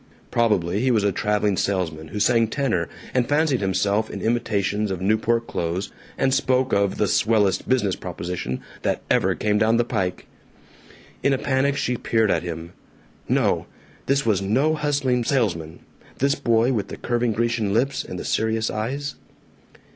Probably 0.31 0.79
he 0.79 0.89
was 0.89 1.03
a 1.03 1.11
traveling 1.11 1.55
salesman 1.55 2.07
who 2.07 2.19
sang 2.19 2.47
tenor 2.47 2.89
and 3.13 3.29
fancied 3.29 3.61
himself 3.61 4.09
in 4.09 4.19
imitations 4.19 4.89
of 4.89 4.99
Newport 4.99 5.45
clothes 5.45 5.91
and 6.17 6.33
spoke 6.33 6.73
of 6.73 6.97
"the 6.97 7.05
swellest 7.07 7.69
business 7.69 7.95
proposition 7.95 8.61
that 8.81 9.03
ever 9.11 9.35
came 9.35 9.59
down 9.59 9.77
the 9.77 9.83
pike." 9.85 10.25
In 11.21 11.33
a 11.33 11.37
panic 11.37 11.77
she 11.77 11.97
peered 11.97 12.31
at 12.31 12.41
him. 12.41 12.73
No! 13.29 13.67
This 14.07 14.25
was 14.25 14.41
no 14.41 14.73
hustling 14.73 15.23
salesman, 15.23 15.81
this 16.17 16.33
boy 16.33 16.73
with 16.73 16.87
the 16.87 16.97
curving 16.97 17.33
Grecian 17.33 17.71
lips 17.71 18.03
and 18.03 18.17
the 18.17 18.25
serious 18.25 18.71
eyes. 18.71 19.17